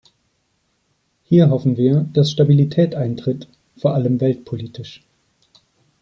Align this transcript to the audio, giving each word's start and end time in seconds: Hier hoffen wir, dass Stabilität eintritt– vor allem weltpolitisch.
Hier 1.25 1.51
hoffen 1.51 1.77
wir, 1.77 2.07
dass 2.13 2.31
Stabilität 2.31 2.95
eintritt– 2.95 3.47
vor 3.77 3.93
allem 3.93 4.19
weltpolitisch. 4.19 5.03